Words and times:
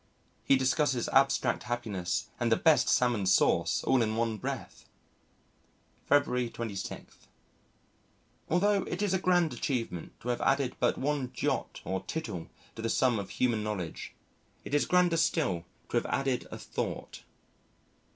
He 0.43 0.55
discusses 0.55 1.07
abstract 1.09 1.61
happiness 1.61 2.31
and 2.39 2.51
the 2.51 2.55
best 2.55 2.89
salmon 2.89 3.27
sauce 3.27 3.83
all 3.83 4.01
in 4.01 4.15
one 4.15 4.37
breath. 4.37 4.89
February 6.07 6.49
26. 6.49 7.27
Although 8.49 8.81
it 8.85 9.03
is 9.03 9.13
a 9.13 9.19
grand 9.19 9.53
achievement 9.53 10.19
to 10.21 10.29
have 10.29 10.41
added 10.41 10.75
but 10.79 10.97
one 10.97 11.31
jot 11.33 11.81
or 11.85 12.01
tittle 12.01 12.49
to 12.75 12.81
the 12.81 12.89
sum 12.89 13.19
of 13.19 13.29
human 13.29 13.61
knowledge 13.61 14.15
it 14.65 14.73
is 14.73 14.87
grander 14.87 15.17
still 15.17 15.65
to 15.89 15.97
have 15.97 16.07
added 16.07 16.47
a 16.49 16.57
thought. 16.57 17.21